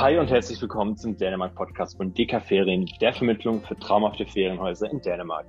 Hi 0.00 0.16
und 0.16 0.30
herzlich 0.30 0.62
willkommen 0.62 0.96
zum 0.96 1.16
Dänemark-Podcast 1.16 1.96
von 1.96 2.14
DK 2.14 2.40
Ferien, 2.40 2.88
der 3.00 3.12
Vermittlung 3.12 3.62
für 3.62 3.74
traumhafte 3.74 4.24
Ferienhäuser 4.26 4.88
in 4.92 5.00
Dänemark. 5.00 5.46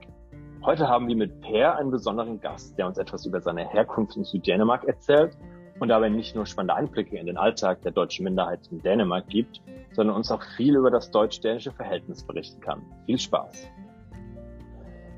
Heute 0.63 0.87
haben 0.87 1.07
wir 1.07 1.15
mit 1.15 1.39
Per 1.41 1.77
einen 1.77 1.91
besonderen 1.91 2.41
Gast, 2.41 2.75
der 2.75 2.87
uns 2.87 2.97
etwas 2.97 3.27
über 3.27 3.41
seine 3.41 3.69
Herkunft 3.69 4.17
in 4.17 4.23
Süddänemark 4.23 4.85
erzählt 4.85 5.37
und 5.79 5.89
dabei 5.89 6.09
nicht 6.09 6.33
nur 6.33 6.47
spannende 6.47 6.73
Einblicke 6.73 7.15
in 7.15 7.27
den 7.27 7.37
Alltag 7.37 7.83
der 7.83 7.91
deutschen 7.91 8.23
Minderheit 8.23 8.61
in 8.71 8.81
Dänemark 8.81 9.27
gibt, 9.27 9.61
sondern 9.91 10.15
uns 10.15 10.31
auch 10.31 10.41
viel 10.57 10.75
über 10.75 10.89
das 10.89 11.11
deutsch-dänische 11.11 11.71
Verhältnis 11.71 12.23
berichten 12.23 12.59
kann. 12.59 12.81
Viel 13.05 13.19
Spaß! 13.19 13.67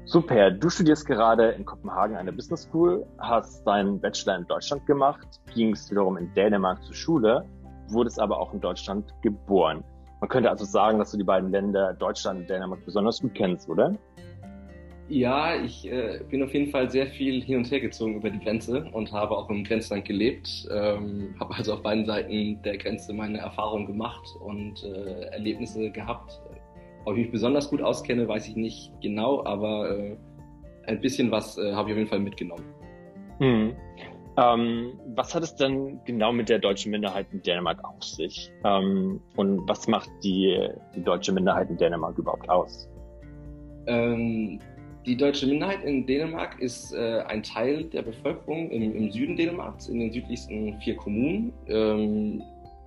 Super, 0.03 0.51
du 0.51 0.69
studierst 0.69 1.07
gerade 1.07 1.51
in 1.51 1.63
Kopenhagen 1.63 2.25
der 2.25 2.33
Business 2.33 2.63
School, 2.63 3.05
hast 3.17 3.65
deinen 3.65 4.01
Bachelor 4.01 4.39
in 4.39 4.47
Deutschland 4.47 4.85
gemacht, 4.85 5.39
gingst 5.53 5.89
wiederum 5.89 6.17
in 6.17 6.33
Dänemark 6.33 6.83
zur 6.83 6.95
Schule, 6.95 7.45
wurdest 7.91 8.19
aber 8.19 8.39
auch 8.39 8.53
in 8.53 8.61
Deutschland 8.61 9.13
geboren. 9.21 9.83
Man 10.19 10.29
könnte 10.29 10.49
also 10.49 10.65
sagen, 10.65 10.99
dass 10.99 11.11
du 11.11 11.17
die 11.17 11.23
beiden 11.23 11.51
Länder 11.51 11.93
Deutschland 11.93 12.41
und 12.41 12.49
Dänemark 12.49 12.85
besonders 12.85 13.21
gut 13.21 13.33
kennst, 13.33 13.69
oder? 13.69 13.95
Ja, 15.09 15.61
ich 15.61 15.91
äh, 15.91 16.21
bin 16.29 16.41
auf 16.41 16.53
jeden 16.53 16.71
Fall 16.71 16.89
sehr 16.89 17.07
viel 17.07 17.43
hin 17.43 17.57
und 17.57 17.71
her 17.71 17.81
gezogen 17.81 18.15
über 18.15 18.29
die 18.29 18.39
Grenze 18.39 18.85
und 18.93 19.11
habe 19.11 19.35
auch 19.35 19.49
im 19.49 19.65
Grenzland 19.65 20.05
gelebt. 20.05 20.69
Ähm, 20.71 21.35
habe 21.37 21.53
also 21.55 21.73
auf 21.73 21.81
beiden 21.81 22.05
Seiten 22.05 22.61
der 22.61 22.77
Grenze 22.77 23.11
meine 23.11 23.39
Erfahrungen 23.39 23.87
gemacht 23.87 24.25
und 24.39 24.83
äh, 24.85 25.23
Erlebnisse 25.31 25.91
gehabt. 25.91 26.39
Ob 27.03 27.17
ich 27.17 27.23
mich 27.23 27.31
besonders 27.31 27.69
gut 27.69 27.81
auskenne, 27.81 28.25
weiß 28.25 28.47
ich 28.47 28.55
nicht 28.55 28.93
genau, 29.01 29.43
aber 29.43 29.89
äh, 29.89 30.15
ein 30.85 31.01
bisschen 31.01 31.29
was 31.29 31.57
äh, 31.57 31.73
habe 31.73 31.89
ich 31.89 31.93
auf 31.93 31.97
jeden 31.97 32.09
Fall 32.09 32.19
mitgenommen. 32.19 32.63
Hm. 33.39 33.73
Ähm, 34.41 34.99
was 35.15 35.35
hat 35.35 35.43
es 35.43 35.55
denn 35.55 35.99
genau 36.05 36.31
mit 36.31 36.49
der 36.49 36.59
deutschen 36.59 36.91
Minderheit 36.91 37.27
in 37.31 37.41
Dänemark 37.41 37.83
auf 37.83 38.03
sich? 38.03 38.51
Ähm, 38.63 39.21
und 39.35 39.67
was 39.67 39.87
macht 39.87 40.09
die, 40.23 40.69
die 40.95 41.03
deutsche 41.03 41.31
Minderheit 41.31 41.69
in 41.69 41.77
Dänemark 41.77 42.17
überhaupt 42.17 42.49
aus? 42.49 42.89
Ähm, 43.87 44.59
die 45.05 45.17
deutsche 45.17 45.47
Minderheit 45.47 45.83
in 45.83 46.05
Dänemark 46.05 46.59
ist 46.59 46.93
äh, 46.93 47.23
ein 47.27 47.43
Teil 47.43 47.85
der 47.85 48.03
Bevölkerung 48.03 48.69
im, 48.69 48.95
im, 48.95 49.11
Süden 49.11 49.35
Dänemarks, 49.35 49.87
in 49.87 49.99
den 49.99 50.11
südlichsten 50.11 50.79
vier 50.79 50.95
Kommunen. 50.95 51.53
Ähm, 51.67 52.41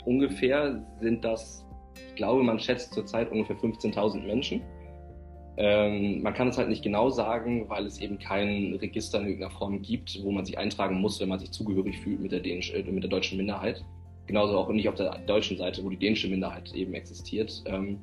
ungefähr 0.05 0.84
sind 1.00 1.24
das 1.24 1.64
ich 2.14 2.14
glaube, 2.16 2.42
man 2.42 2.58
schätzt 2.58 2.94
zurzeit 2.94 3.30
ungefähr 3.30 3.56
15.000 3.56 4.24
Menschen. 4.24 4.62
Ähm, 5.56 6.22
man 6.22 6.34
kann 6.34 6.48
es 6.48 6.58
halt 6.58 6.69
nicht 6.69 6.83
genau 6.83 7.10
sagen, 7.10 7.69
weil 7.69 7.86
es 7.86 8.00
eben 8.00 8.19
kein 8.19 8.74
Register 8.74 9.20
in 9.20 9.27
irgendeiner 9.27 9.52
Form 9.52 9.83
gibt, 9.83 10.19
wo 10.22 10.33
man 10.33 10.44
sich 10.44 10.58
eintragen 10.58 11.00
muss, 11.00 11.20
wenn 11.20 11.28
man 11.28 11.38
sich 11.38 11.52
zugehörig 11.52 11.98
fühlt 12.00 12.20
mit 12.20 12.33
der, 12.33 12.41
Dänisch, 12.41 12.72
äh, 12.72 12.83
mit 12.83 13.02
der 13.02 13.11
deutschen 13.11 13.38
Minderheit. 13.38 13.84
Genauso 14.27 14.58
auch 14.58 14.69
nicht 14.70 14.88
auf 14.88 14.96
der 14.96 15.19
deutschen 15.27 15.56
Seite, 15.56 15.84
wo 15.84 15.91
die 15.91 15.98
dänische 15.98 16.28
Minderheit 16.28 16.72
eben 16.74 16.94
existiert. 16.94 17.62
Ähm, 17.66 17.98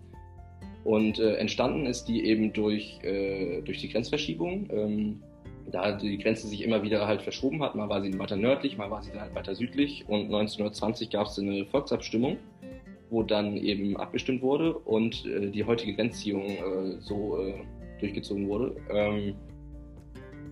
und 0.84 1.20
äh, 1.20 1.36
entstanden 1.36 1.86
ist 1.86 2.06
die 2.06 2.24
eben 2.26 2.54
durch, 2.54 3.00
äh, 3.04 3.62
durch 3.62 3.80
die 3.80 3.90
Grenzverschiebung. 3.90 4.70
Ähm, 4.72 5.24
da 5.72 5.92
die 5.92 6.18
Grenze 6.18 6.48
sich 6.48 6.64
immer 6.64 6.84
wieder 6.84 7.08
halt 7.08 7.22
verschoben 7.22 7.62
hat. 7.62 7.76
Mal 7.76 7.90
war 7.90 8.02
sie 8.02 8.18
weiter 8.18 8.36
nördlich, 8.36 8.78
mal 8.78 8.90
war 8.90 9.04
sie 9.04 9.12
halt 9.14 9.36
weiter 9.36 9.56
südlich. 9.56 10.06
Und 10.08 10.26
1920 10.26 11.10
gab 11.10 11.28
es 11.28 11.40
eine 11.40 11.66
Volksabstimmung 11.66 12.38
wo 13.12 13.24
dann 13.24 13.58
eben 13.58 13.98
abgestimmt 13.98 14.42
wurde 14.42 14.74
und 14.74 15.26
äh, 15.26 15.52
die 15.52 15.64
heutige 15.64 15.94
Grenzziehung 15.94 16.46
äh, 16.46 17.02
so 17.02 17.38
äh, 17.40 17.54
durchgezogen 18.00 18.48
wurde. 18.48 18.76
Ähm, 18.90 19.36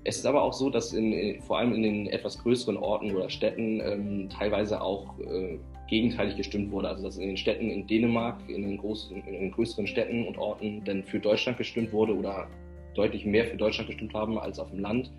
es 0.03 0.17
ist 0.17 0.25
aber 0.25 0.43
auch 0.43 0.53
so, 0.53 0.69
dass 0.69 0.93
in, 0.93 1.41
vor 1.41 1.57
allem 1.57 1.73
in 1.73 1.83
den 1.83 2.07
etwas 2.07 2.37
größeren 2.39 2.77
Orten 2.77 3.15
oder 3.15 3.29
Städten 3.29 3.81
ähm, 3.81 4.29
teilweise 4.29 4.81
auch 4.81 5.19
äh, 5.19 5.57
gegenteilig 5.89 6.37
gestimmt 6.37 6.71
wurde. 6.71 6.89
Also 6.89 7.03
dass 7.03 7.17
in 7.17 7.27
den 7.27 7.37
Städten 7.37 7.69
in 7.69 7.87
Dänemark, 7.87 8.37
in 8.47 8.61
den, 8.61 8.77
großen, 8.77 9.17
in 9.17 9.33
den 9.33 9.51
größeren 9.51 9.87
Städten 9.87 10.27
und 10.27 10.37
Orten 10.37 10.83
dann 10.85 11.03
für 11.03 11.19
Deutschland 11.19 11.57
gestimmt 11.57 11.91
wurde 11.91 12.15
oder 12.15 12.47
deutlich 12.93 13.25
mehr 13.25 13.45
für 13.45 13.57
Deutschland 13.57 13.89
gestimmt 13.89 14.13
haben 14.13 14.37
als 14.37 14.59
auf 14.59 14.69
dem 14.69 14.79
Land 14.79 15.11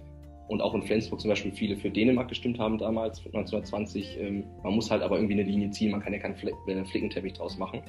und 0.50 0.61
auch 0.61 0.75
in 0.75 0.83
Flensburg 0.83 1.21
zum 1.21 1.31
Beispiel 1.31 1.53
viele 1.53 1.77
für 1.77 1.91
Dänemark 1.91 2.28
gestimmt 2.28 2.59
haben 2.59 2.77
damals, 2.77 3.19
1920. 3.25 4.19
Ähm, 4.21 4.44
man 4.65 4.75
muss 4.75 4.91
halt 4.91 5.00
aber 5.00 5.15
irgendwie 5.15 5.34
eine 5.34 5.44
Linie 5.44 5.71
ziehen, 5.71 5.93
man 5.93 6.00
kann 6.00 6.12
ja 6.12 6.19
keinen 6.19 6.34
Fle 6.34 6.53
äh, 6.66 6.84
Flickenteppich 6.84 7.34
draus 7.34 7.56
machen. 7.56 7.83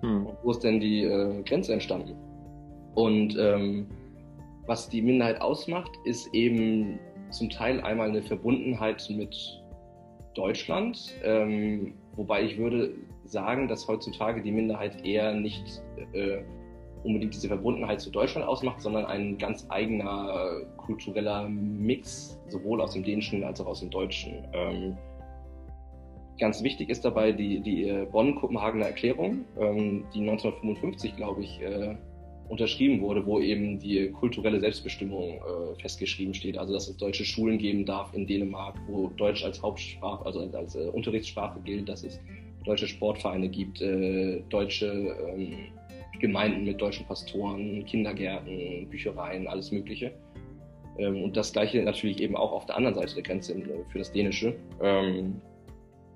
Hm. 0.00 0.28
wo 0.44 0.52
ist 0.52 0.60
denn 0.60 0.78
die 0.80 1.02
äh, 1.02 1.42
Grenze 1.42 1.72
entstanden? 1.72 2.14
Und 2.94 3.36
ähm, 3.38 3.88
was 4.66 4.88
die 4.88 5.02
Minderheit 5.02 5.40
ausmacht, 5.40 5.90
ist 6.04 6.32
eben 6.32 6.98
zum 7.30 7.50
Teil 7.50 7.80
einmal 7.80 8.08
eine 8.08 8.22
Verbundenheit 8.22 9.04
mit 9.10 9.62
Deutschland, 10.34 11.14
ähm, 11.24 11.94
wobei 12.14 12.42
ich 12.44 12.56
würde 12.56 12.94
sagen, 13.24 13.68
dass 13.68 13.86
heutzutage 13.86 14.40
die 14.40 14.52
Minderheit 14.52 15.04
eher 15.04 15.34
nicht 15.34 15.82
äh, 16.12 16.38
unbedingt 17.04 17.34
diese 17.34 17.48
Verbundenheit 17.48 18.00
zu 18.00 18.10
Deutschland 18.10 18.46
ausmacht, 18.46 18.80
sondern 18.80 19.06
ein 19.06 19.38
ganz 19.38 19.66
eigener 19.68 20.62
kultureller 20.76 21.48
Mix, 21.48 22.38
sowohl 22.48 22.80
aus 22.80 22.92
dem 22.92 23.04
Dänischen 23.04 23.44
als 23.44 23.60
auch 23.60 23.66
aus 23.66 23.80
dem 23.80 23.90
Deutschen. 23.90 24.46
Ähm, 24.52 24.96
ganz 26.38 26.62
wichtig 26.62 26.88
ist 26.88 27.04
dabei 27.04 27.32
die, 27.32 27.60
die 27.60 27.88
äh, 27.88 28.06
Bonn-Kopenhagener 28.10 28.86
Erklärung, 28.86 29.44
ähm, 29.58 30.04
die 30.14 30.20
1955, 30.20 31.16
glaube 31.16 31.42
ich, 31.42 31.60
äh, 31.60 31.96
unterschrieben 32.48 33.00
wurde, 33.02 33.26
wo 33.26 33.40
eben 33.40 33.78
die 33.78 34.10
kulturelle 34.10 34.58
Selbstbestimmung 34.60 35.34
äh, 35.34 35.80
festgeschrieben 35.80 36.32
steht. 36.32 36.56
Also 36.56 36.72
dass 36.72 36.88
es 36.88 36.96
deutsche 36.96 37.24
Schulen 37.24 37.58
geben 37.58 37.84
darf 37.84 38.14
in 38.14 38.26
Dänemark, 38.26 38.76
wo 38.86 39.08
Deutsch 39.08 39.44
als 39.44 39.62
Hauptsprache, 39.62 40.24
also 40.24 40.40
als, 40.40 40.74
äh, 40.74 40.88
Unterrichtssprache 40.88 41.60
gilt, 41.60 41.88
dass 41.88 42.04
es 42.04 42.18
deutsche 42.64 42.86
Sportvereine 42.86 43.48
gibt, 43.48 43.80
äh, 43.82 44.42
deutsche 44.48 44.86
ähm, 44.86 45.56
Gemeinden 46.18 46.64
mit 46.64 46.80
deutschen 46.80 47.06
Pastoren, 47.06 47.84
Kindergärten, 47.84 48.88
Büchereien, 48.88 49.46
alles 49.46 49.72
Mögliche. 49.72 50.12
Ähm, 50.98 51.22
und 51.22 51.36
das 51.36 51.52
gleiche 51.52 51.82
natürlich 51.82 52.20
eben 52.20 52.36
auch 52.36 52.52
auf 52.52 52.66
der 52.66 52.76
anderen 52.76 52.94
Seite 52.94 53.14
der 53.14 53.22
Grenze 53.22 53.54
für 53.88 53.98
das 53.98 54.12
Dänische. 54.12 54.56
Ähm, 54.82 55.40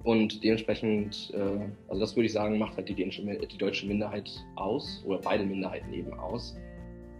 und 0.04 0.42
dementsprechend, 0.42 1.32
äh, 1.34 1.68
also 1.88 2.00
das 2.00 2.16
würde 2.16 2.26
ich 2.26 2.32
sagen, 2.32 2.58
macht 2.58 2.76
halt 2.76 2.88
die, 2.88 2.94
dänische, 2.94 3.22
die 3.22 3.58
deutsche 3.58 3.86
Minderheit 3.86 4.30
aus, 4.56 5.04
oder 5.06 5.18
beide 5.18 5.44
Minderheiten 5.44 5.92
eben 5.92 6.12
aus. 6.14 6.56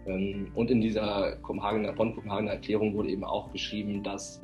Ähm, 0.05 0.51
und 0.55 0.69
in 0.69 0.81
dieser 0.81 1.37
Kopenhagener, 1.37 1.93
Bonn-Kopenhagener 1.93 2.51
Erklärung 2.51 2.93
wurde 2.93 3.09
eben 3.09 3.23
auch 3.23 3.51
geschrieben, 3.53 4.03
dass 4.03 4.41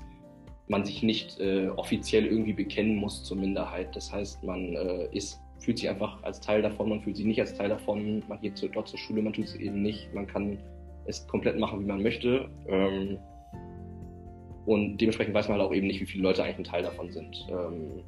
man 0.70 0.86
sich 0.86 1.04
nicht 1.04 1.40
äh, 1.40 1.68
offiziell 1.70 2.26
irgendwie 2.26 2.54
bekennen 2.54 2.96
muss 2.96 3.24
zur 3.24 3.38
Minderheit. 3.38 3.94
Das 3.96 4.14
heißt, 4.14 4.44
man 4.44 4.76
äh, 4.76 5.10
ist 5.12 5.42
fühlt 5.60 5.78
sich 5.78 5.90
einfach 5.90 6.22
als 6.24 6.40
Teil 6.40 6.62
davon, 6.62 6.90
man 6.90 7.02
fühlt 7.02 7.18
sich 7.18 7.26
nicht 7.26 7.40
als 7.40 7.54
Teil 7.54 7.70
davon, 7.70 8.24
man 8.28 8.40
geht 8.42 8.62
dort 8.74 8.88
zur 8.88 9.00
Schule, 9.00 9.22
man 9.22 9.34
tut 9.34 9.46
es 9.46 9.56
eben 9.56 9.82
nicht, 9.82 10.14
man 10.14 10.28
kann 10.28 10.58
es 11.06 11.28
komplett 11.28 11.60
machen, 11.60 11.82
wie 11.82 11.86
man 11.86 12.02
möchte. 12.02 12.50
Ähm, 12.68 13.18
und 14.66 14.98
dementsprechend 14.98 15.34
weiß 15.34 15.50
man 15.50 15.60
halt 15.60 15.68
auch 15.68 15.74
eben 15.74 15.88
nicht, 15.88 16.00
wie 16.00 16.06
viele 16.06 16.24
Leute 16.24 16.44
eigentlich 16.44 16.60
ein 16.60 16.64
Teil 16.64 16.84
davon 16.84 17.12
sind. 17.12 17.48
Ähm, 17.50 18.04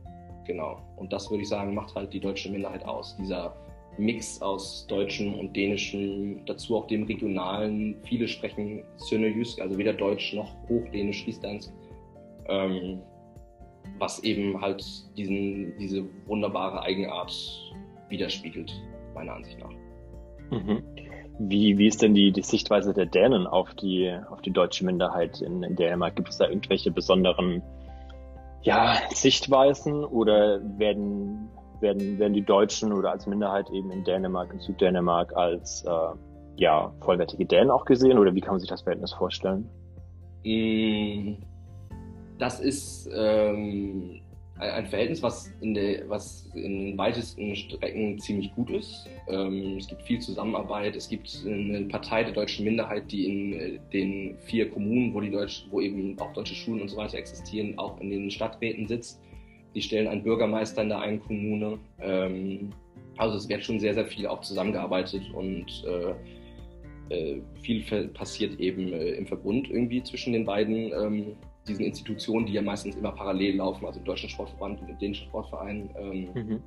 genau. 0.46 0.82
Und 0.96 1.12
das 1.12 1.30
würde 1.30 1.42
ich 1.42 1.50
sagen, 1.50 1.74
macht 1.74 1.96
halt 1.96 2.14
die 2.14 2.20
deutsche 2.20 2.52
Minderheit 2.52 2.86
aus. 2.86 3.16
Dieser 3.18 3.56
Mix 3.98 4.42
aus 4.42 4.86
deutschen 4.88 5.34
und 5.36 5.56
dänischen, 5.56 6.46
dazu 6.46 6.78
auch 6.78 6.88
dem 6.88 7.04
regionalen. 7.04 7.96
Viele 8.04 8.28
sprechen 8.28 8.84
Sønderjysk, 8.98 9.60
also 9.60 9.78
weder 9.78 9.94
Deutsch 9.94 10.34
noch 10.34 10.56
Hochdänisch, 10.70 11.24
Frieslandsk. 11.24 11.74
Ähm, 12.48 13.02
was 14.00 14.24
eben 14.24 14.62
halt 14.62 14.84
diesen, 15.18 15.78
diese 15.78 16.04
wunderbare 16.26 16.82
Eigenart 16.84 17.34
widerspiegelt, 18.10 18.74
meiner 19.14 19.34
Ansicht 19.34 19.60
nach. 19.60 19.72
Mhm. 20.52 20.84
Wie, 21.40 21.78
wie 21.78 21.88
ist 21.88 22.02
denn 22.02 22.14
die, 22.14 22.32
die 22.32 22.44
Sichtweise 22.44 22.94
der 22.94 23.06
Dänen 23.06 23.48
auf 23.48 23.74
die, 23.76 24.16
auf 24.30 24.42
die 24.42 24.52
deutsche 24.52 24.86
Minderheit 24.86 25.42
in, 25.42 25.64
in 25.64 25.76
Dänemark? 25.76 26.16
Gibt 26.16 26.30
es 26.30 26.38
da 26.38 26.48
irgendwelche 26.48 26.92
besonderen 26.92 27.64
ja, 28.64 28.98
Sichtweisen 29.12 30.04
oder 30.04 30.62
werden, 30.78 31.50
werden, 31.80 32.20
werden 32.20 32.34
die 32.34 32.46
Deutschen 32.46 32.94
oder 32.94 33.12
als 33.12 33.26
Minderheit 33.26 33.70
eben 33.72 33.92
in 33.92 34.04
Dänemark, 34.04 34.54
in 34.54 34.60
Süddänemark 34.60 35.36
als 35.36 35.84
äh, 35.84 36.16
ja, 36.58 36.94
vollwertige 37.02 37.46
Dänen 37.46 37.72
auch 37.72 37.86
gesehen 37.86 38.20
oder 38.20 38.36
wie 38.36 38.42
kann 38.42 38.54
man 38.54 38.60
sich 38.60 38.70
das 38.70 38.84
Verhältnis 38.84 39.14
vorstellen? 39.14 39.68
Mm, 40.46 41.44
das 42.42 42.60
ist 42.60 43.08
ähm, 43.16 44.20
ein 44.58 44.88
Verhältnis, 44.88 45.22
was 45.22 45.54
in, 45.62 45.76
der, 45.76 46.10
was 46.10 46.50
in 46.56 46.98
weitesten 46.98 47.56
Strecken 47.56 48.18
ziemlich 48.18 48.52
gut 48.56 48.72
ist. 48.72 49.08
Ähm, 49.28 49.78
es 49.78 49.88
gibt 49.88 50.02
viel 50.02 50.20
Zusammenarbeit. 50.20 50.96
Es 50.96 51.08
gibt 51.08 51.44
eine 51.46 51.82
Partei 51.86 52.24
der 52.24 52.34
deutschen 52.34 52.66
Minderheit, 52.66 53.12
die 53.12 53.26
in 53.26 53.54
äh, 53.54 53.80
den 53.94 54.38
vier 54.40 54.72
Kommunen, 54.72 55.14
wo, 55.14 55.22
die 55.22 55.30
Deutsch, 55.30 55.68
wo 55.70 55.82
eben 55.82 56.20
auch 56.20 56.34
deutsche 56.34 56.56
Schulen 56.56 56.82
und 56.82 56.90
so 56.90 56.98
weiter 56.98 57.20
existieren, 57.20 57.78
auch 57.78 58.02
in 58.02 58.10
den 58.10 58.32
Stadträten 58.32 58.88
sitzt. 58.88 59.22
Die 59.76 59.82
stellen 59.82 60.08
einen 60.08 60.24
Bürgermeister 60.24 60.82
in 60.82 60.90
der 60.90 61.00
einen 61.00 61.20
Kommune. 61.20 61.78
Ähm, 62.02 62.72
also 63.18 63.38
es 63.38 63.48
wird 63.50 63.64
schon 63.64 63.80
sehr, 63.80 63.94
sehr 63.94 64.08
viel 64.08 64.26
auch 64.26 64.42
zusammengearbeitet 64.42 65.22
und 65.36 65.86
äh, 65.86 66.16
äh, 67.14 67.42
viel 67.62 67.84
passiert 68.10 68.60
eben 68.60 68.94
äh, 68.94 69.12
im 69.12 69.28
Verbund 69.28 69.70
irgendwie 69.70 70.02
zwischen 70.02 70.34
den 70.34 70.46
beiden 70.46 70.92
ähm, 70.92 71.36
diesen 71.68 71.86
Institutionen, 71.86 72.46
die 72.46 72.54
ja 72.54 72.62
meistens 72.62 72.96
immer 72.96 73.12
parallel 73.12 73.58
laufen, 73.58 73.86
also 73.86 74.00
im 74.00 74.06
Deutschen 74.06 74.30
Sportverband 74.30 74.82
und 74.82 74.90
im 74.90 74.98
Dänischen 74.98 75.28
Sportverein. 75.28 75.90
Ähm, 76.00 76.30
mhm. 76.34 76.64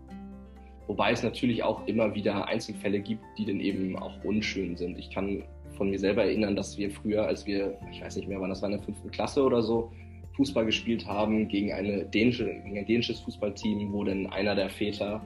wobei 0.86 1.12
es 1.12 1.22
natürlich 1.22 1.62
auch 1.62 1.86
immer 1.86 2.14
wieder 2.14 2.46
Einzelfälle 2.46 3.00
gibt, 3.00 3.22
die 3.38 3.44
dann 3.44 3.60
eben 3.60 3.98
auch 3.98 4.12
unschön 4.24 4.76
sind. 4.76 4.98
Ich 4.98 5.10
kann 5.10 5.42
von 5.76 5.90
mir 5.90 5.98
selber 5.98 6.24
erinnern, 6.24 6.54
dass 6.54 6.78
wir 6.78 6.90
früher, 6.90 7.26
als 7.26 7.46
wir, 7.46 7.76
ich 7.90 8.00
weiß 8.00 8.16
nicht 8.16 8.28
mehr, 8.28 8.40
wann 8.40 8.50
das 8.50 8.62
war 8.62 8.70
in 8.70 8.76
der 8.76 8.84
fünften 8.84 9.10
Klasse 9.10 9.42
oder 9.42 9.62
so, 9.62 9.90
Fußball 10.36 10.66
gespielt 10.66 11.06
haben 11.06 11.48
gegen, 11.48 11.72
eine 11.72 12.04
dänische, 12.04 12.46
gegen 12.46 12.78
ein 12.78 12.86
dänisches 12.86 13.20
Fußballteam, 13.20 13.92
wo 13.92 14.04
dann 14.04 14.26
einer 14.26 14.54
der 14.54 14.68
Väter 14.68 15.22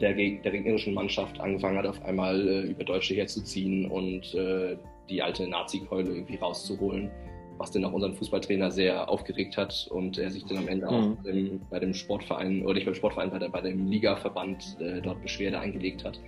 der, 0.00 0.14
der 0.14 0.52
gegnerischen 0.52 0.94
Mannschaft 0.94 1.40
angefangen 1.40 1.78
hat, 1.78 1.86
auf 1.86 2.02
einmal 2.04 2.48
äh, 2.48 2.60
über 2.62 2.84
Deutsche 2.84 3.14
herzuziehen 3.14 3.90
und 3.90 4.34
äh, 4.34 4.76
die 5.08 5.20
alte 5.20 5.46
Nazi-Keule 5.48 6.10
irgendwie 6.10 6.36
rauszuholen, 6.36 7.10
was 7.60 7.70
dann 7.70 7.84
auch 7.84 7.92
unseren 7.92 8.14
Fußballtrainer 8.14 8.70
sehr 8.70 9.08
aufgeregt 9.10 9.58
hat 9.58 9.86
und 9.90 10.16
er 10.16 10.30
sich 10.30 10.46
dann 10.46 10.56
am 10.56 10.68
Ende 10.68 10.86
mhm. 10.86 10.92
auch 10.92 11.22
bei 11.22 11.32
dem, 11.32 11.60
bei 11.68 11.78
dem, 11.78 11.92
Sportverein, 11.92 12.64
oder 12.64 12.74
nicht 12.74 12.86
beim 12.86 12.94
Sportverein, 12.94 13.30
bei, 13.30 13.38
der, 13.38 13.50
bei 13.50 13.60
dem 13.60 13.86
Ligaverband 13.86 14.78
äh, 14.80 15.02
dort 15.02 15.20
Beschwerde 15.20 15.60
eingelegt 15.60 16.02
hat. 16.02 16.18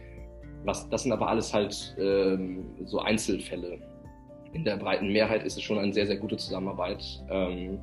Was, 0.64 0.88
das 0.90 1.04
sind 1.04 1.12
aber 1.12 1.28
alles 1.28 1.52
halt 1.54 1.96
ähm, 1.98 2.66
so 2.84 2.98
Einzelfälle. 3.00 3.78
In 4.52 4.64
der 4.64 4.76
breiten 4.76 5.10
Mehrheit 5.10 5.42
ist 5.42 5.56
es 5.56 5.62
schon 5.62 5.78
eine 5.78 5.94
sehr, 5.94 6.06
sehr 6.06 6.18
gute 6.18 6.36
Zusammenarbeit. 6.36 7.02
Ähm, 7.30 7.80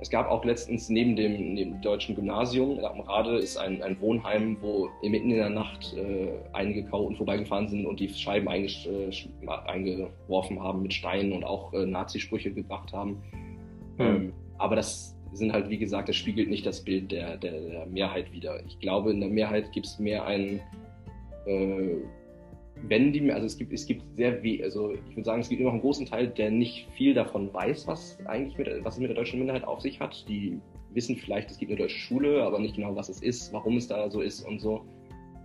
es 0.00 0.08
gab 0.08 0.30
auch 0.30 0.44
letztens 0.44 0.88
neben 0.88 1.14
dem, 1.14 1.54
neben 1.54 1.80
deutschen 1.82 2.14
Gymnasium 2.14 2.82
am 2.82 3.00
Rade 3.00 3.36
ist 3.36 3.58
ein, 3.58 3.82
ein 3.82 4.00
Wohnheim, 4.00 4.56
wo 4.62 4.88
mitten 5.02 5.30
in 5.30 5.36
der 5.36 5.50
Nacht 5.50 5.94
äh, 5.94 6.28
einige 6.54 6.84
Chaoten 6.84 7.16
vorbeigefahren 7.16 7.68
sind 7.68 7.84
und 7.84 8.00
die 8.00 8.08
Scheiben 8.08 8.48
äh, 8.48 9.10
eingeworfen 9.66 10.62
haben 10.62 10.82
mit 10.82 10.94
Steinen 10.94 11.32
und 11.32 11.44
auch 11.44 11.74
äh, 11.74 11.84
Nazi-Sprüche 11.84 12.50
gebracht 12.50 12.92
haben. 12.94 13.22
Mhm. 13.98 14.04
Ähm, 14.04 14.32
aber 14.56 14.76
das 14.76 15.16
sind 15.32 15.52
halt, 15.52 15.68
wie 15.68 15.78
gesagt, 15.78 16.08
das 16.08 16.16
spiegelt 16.16 16.48
nicht 16.48 16.64
das 16.64 16.82
Bild 16.82 17.12
der, 17.12 17.36
der, 17.36 17.60
der 17.60 17.86
Mehrheit 17.86 18.32
wider. 18.32 18.58
Ich 18.66 18.78
glaube, 18.80 19.10
in 19.10 19.20
der 19.20 19.28
Mehrheit 19.28 19.70
gibt 19.72 19.86
es 19.86 19.98
mehr 19.98 20.24
ein 20.24 20.60
äh, 21.46 21.96
wenn 22.88 23.12
die, 23.12 23.30
also 23.30 23.46
es 23.46 23.56
gibt, 23.56 23.72
es 23.72 23.86
gibt 23.86 24.02
sehr 24.16 24.42
wie, 24.42 24.62
also 24.62 24.92
ich 24.92 25.16
würde 25.16 25.24
sagen, 25.24 25.40
es 25.40 25.48
gibt 25.48 25.60
immer 25.60 25.68
noch 25.68 25.74
einen 25.74 25.82
großen 25.82 26.06
Teil, 26.06 26.28
der 26.28 26.50
nicht 26.50 26.88
viel 26.92 27.14
davon 27.14 27.52
weiß, 27.52 27.86
was 27.86 28.18
eigentlich 28.26 28.56
mit, 28.58 28.68
was 28.84 28.94
es 28.94 29.00
mit 29.00 29.10
der 29.10 29.16
deutschen 29.16 29.38
Minderheit 29.38 29.64
auf 29.64 29.80
sich 29.80 30.00
hat. 30.00 30.24
Die 30.28 30.58
wissen 30.92 31.16
vielleicht, 31.16 31.50
es 31.50 31.58
gibt 31.58 31.70
eine 31.70 31.80
deutsche 31.80 31.98
Schule, 31.98 32.42
aber 32.42 32.58
nicht 32.58 32.76
genau, 32.76 32.94
was 32.96 33.08
es 33.08 33.22
ist, 33.22 33.52
warum 33.52 33.76
es 33.76 33.86
da 33.86 34.10
so 34.10 34.20
ist 34.20 34.42
und 34.42 34.60
so. 34.60 34.84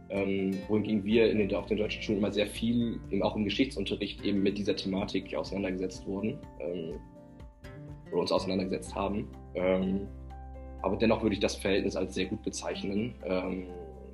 Ähm, 0.09 0.55
wohingegen 0.67 1.03
wir 1.03 1.31
in 1.31 1.39
den, 1.39 1.53
auf 1.55 1.65
den 1.65 1.77
deutschen 1.77 2.01
Schulen 2.01 2.19
immer 2.19 2.31
sehr 2.31 2.47
viel, 2.47 2.99
eben 3.09 3.23
auch 3.23 3.35
im 3.35 3.43
Geschichtsunterricht, 3.43 4.23
eben 4.23 4.43
mit 4.43 4.57
dieser 4.57 4.75
Thematik 4.75 5.33
auseinandergesetzt 5.35 6.05
wurden 6.05 6.37
ähm, 6.59 6.99
oder 8.11 8.21
uns 8.21 8.31
auseinandergesetzt 8.31 8.93
haben. 8.93 9.27
Ähm, 9.55 10.07
aber 10.83 10.97
dennoch 10.97 11.23
würde 11.23 11.33
ich 11.33 11.39
das 11.39 11.55
Verhältnis 11.55 11.95
als 11.95 12.13
sehr 12.13 12.25
gut 12.25 12.43
bezeichnen. 12.43 13.15
Ähm, 13.25 13.65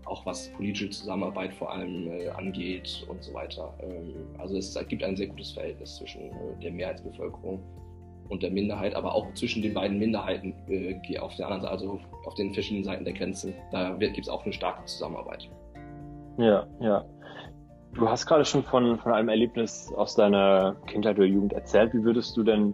auch 0.06 0.25
was 0.25 0.50
politische 0.53 0.89
Zusammenarbeit 0.89 1.53
vor 1.53 1.71
allem 1.71 2.12
äh, 2.12 2.30
angeht 2.30 3.06
und 3.09 3.24
so 3.24 3.33
weiter. 3.33 3.74
Ähm, 3.81 4.13
also 4.38 4.57
es, 4.57 4.77
gibt 4.88 5.03
ein 5.03 5.15
sehr 5.15 5.27
gutes 5.27 5.51
Verhältnis 5.51 5.95
zwischen 5.95 6.21
äh, 6.21 6.62
der 6.62 6.71
Mehrheitsbevölkerung 6.71 7.62
und 8.30 8.44
der 8.44 8.51
Minderheit, 8.51 8.95
aber 8.95 9.13
auch 9.13 9.33
zwischen 9.33 9.62
den 9.62 9.74
beiden 9.74 10.00
Minderheiten 10.00 10.53
äh, 10.68 11.18
auf 11.19 11.36
der 11.36 11.48
anderen 11.48 11.63
Seite, 11.63 11.71
also 11.74 12.00
auf 12.25 12.33
den 12.36 12.53
verschiedenen 12.53 12.83
Seiten 12.83 13.06
der 13.06 13.13
Grenze. 13.13 13.53
Da 13.71 13.94
gibt 13.94 14.19
es 14.19 14.30
auch 14.30 14.44
eine 14.44 14.53
starke 14.53 14.86
Zusammenarbeit. 14.86 15.50
Ja, 16.38 16.65
ja. 16.80 17.06
Du 17.94 18.07
hast 18.07 18.25
gerade 18.25 18.45
schon 18.45 18.63
von, 18.63 18.98
von 19.00 19.12
einem 19.12 19.27
Erlebnis 19.27 19.92
aus 19.98 20.15
deiner 20.15 20.77
Kindheit 20.88 21.18
oder 21.18 21.27
Jugend 21.27 21.51
erzählt. 21.51 21.94
Wie 21.94 22.03
würdest 22.03 22.38
du 22.38 22.44
denn 22.44 22.74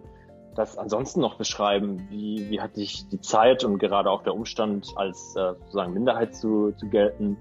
das 0.58 0.76
ansonsten 0.76 1.20
noch 1.20 1.36
beschreiben? 1.36 2.08
Wie, 2.10 2.50
wie 2.50 2.60
hat 2.60 2.76
dich 2.76 3.08
die 3.08 3.20
Zeit 3.20 3.64
und 3.64 3.78
gerade 3.78 4.10
auch 4.10 4.22
der 4.22 4.34
Umstand, 4.34 4.92
als 4.96 5.34
äh, 5.36 5.54
sozusagen 5.60 5.94
Minderheit 5.94 6.34
zu, 6.34 6.72
zu 6.72 6.88
gelten, 6.88 7.36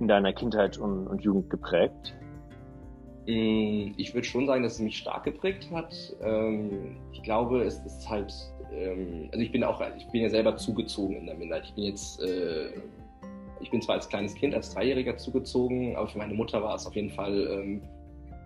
in 0.00 0.08
deiner 0.08 0.32
Kindheit 0.32 0.78
und, 0.78 1.06
und 1.06 1.22
Jugend 1.22 1.50
geprägt? 1.50 2.14
Mm, 3.26 3.92
ich 3.96 4.14
würde 4.14 4.26
schon 4.26 4.46
sagen, 4.46 4.62
dass 4.62 4.74
es 4.74 4.80
mich 4.80 4.96
stark 4.98 5.24
geprägt 5.24 5.68
hat. 5.70 5.94
Ähm, 6.22 6.96
ich 7.12 7.22
glaube, 7.22 7.62
es 7.62 7.78
ist 7.84 8.08
halt, 8.08 8.32
ähm, 8.72 9.28
also 9.30 9.44
ich 9.44 9.52
bin 9.52 9.62
auch, 9.62 9.80
ich 9.96 10.08
bin 10.08 10.22
ja 10.22 10.30
selber 10.30 10.56
zugezogen 10.56 11.16
in 11.16 11.26
der 11.26 11.36
Minderheit. 11.36 11.66
Ich 11.66 11.74
bin 11.74 11.84
jetzt, 11.84 12.22
äh, 12.22 12.70
ich 13.60 13.70
bin 13.70 13.82
zwar 13.82 13.96
als 13.96 14.08
kleines 14.08 14.34
Kind, 14.34 14.54
als 14.54 14.74
Dreijähriger 14.74 15.16
zugezogen, 15.18 15.94
aber 15.94 16.08
für 16.08 16.18
meine 16.18 16.34
Mutter 16.34 16.62
war 16.62 16.74
es 16.74 16.86
auf 16.86 16.96
jeden 16.96 17.10
Fall 17.10 17.46
ähm, 17.48 17.82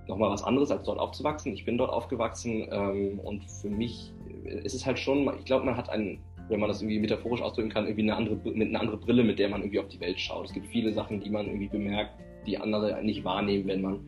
nochmal 0.09 0.31
was 0.31 0.43
anderes, 0.43 0.71
als 0.71 0.85
dort 0.85 0.99
aufzuwachsen. 0.99 1.53
Ich 1.55 1.65
bin 1.65 1.79
dort 1.79 1.91
aufgewachsen 1.91 2.67
ähm, 2.71 3.19
und 3.21 3.45
für 3.45 3.71
mich 3.71 4.13
ist 4.45 4.75
es 4.75 4.87
halt 4.87 4.99
schon, 4.99 5.31
ich 5.39 5.45
glaube, 5.45 5.65
man 5.65 5.77
hat 5.77 5.89
einen, 5.91 6.19
wenn 6.49 6.61
man 6.61 6.69
das 6.69 6.81
irgendwie 6.81 7.01
metaphorisch 7.01 7.43
ausdrücken 7.43 7.71
kann, 7.71 7.87
irgendwie 7.87 8.03
eine 8.03 8.17
andere, 8.17 8.37
mit 8.37 8.69
eine 8.69 8.81
andere 8.81 8.97
Brille, 8.97 9.25
mit 9.25 9.39
der 9.39 9.49
man 9.49 9.63
irgendwie 9.63 9.81
auf 9.81 9.89
die 9.89 10.01
Welt 10.01 10.21
schaut. 10.21 10.47
Es 10.47 10.53
gibt 10.53 10.67
viele 10.67 10.93
Sachen, 10.93 11.21
die 11.21 11.31
man 11.31 11.47
irgendwie 11.47 11.69
bemerkt, 11.69 12.13
die 12.47 12.59
andere 12.59 13.03
nicht 13.03 13.25
wahrnehmen, 13.25 13.67
wenn 13.67 13.83
man 13.83 14.01